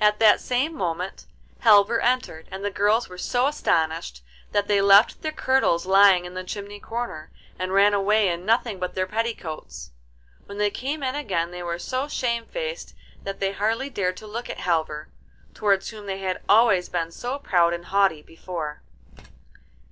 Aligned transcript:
At 0.00 0.18
that 0.18 0.40
same 0.40 0.74
moment 0.74 1.26
Halvor 1.60 2.00
entered, 2.02 2.48
and 2.50 2.64
the 2.64 2.72
girls 2.72 3.08
were 3.08 3.16
so 3.16 3.46
astonished 3.46 4.20
that 4.50 4.66
they 4.66 4.80
left 4.82 5.22
their 5.22 5.30
kirtles 5.30 5.86
lying 5.86 6.24
in 6.24 6.34
the 6.34 6.42
chimney 6.42 6.80
corner, 6.80 7.30
and 7.56 7.72
ran 7.72 7.94
away 7.94 8.28
in 8.28 8.44
nothing 8.44 8.80
but 8.80 8.96
their 8.96 9.06
petticoats. 9.06 9.92
When 10.46 10.58
they 10.58 10.72
came 10.72 11.04
in 11.04 11.14
again 11.14 11.52
they 11.52 11.62
were 11.62 11.78
so 11.78 12.08
shamefaced 12.08 12.96
that 13.22 13.38
they 13.38 13.52
hardly 13.52 13.90
dared 13.90 14.16
to 14.16 14.26
look 14.26 14.50
at 14.50 14.58
Halvor, 14.58 15.12
towards 15.54 15.90
whom 15.90 16.06
they 16.06 16.18
had 16.18 16.42
always 16.48 16.88
been 16.88 17.12
so 17.12 17.38
proud 17.38 17.72
and 17.72 17.84
haughty 17.84 18.22
before. 18.22 18.82